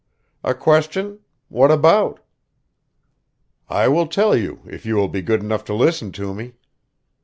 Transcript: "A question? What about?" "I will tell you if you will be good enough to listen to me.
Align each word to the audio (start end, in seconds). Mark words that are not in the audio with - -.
"A 0.43 0.55
question? 0.55 1.19
What 1.47 1.69
about?" 1.69 2.21
"I 3.69 3.87
will 3.87 4.07
tell 4.07 4.35
you 4.35 4.63
if 4.65 4.83
you 4.83 4.95
will 4.95 5.09
be 5.09 5.21
good 5.21 5.41
enough 5.41 5.63
to 5.65 5.75
listen 5.75 6.11
to 6.13 6.33
me. 6.33 6.53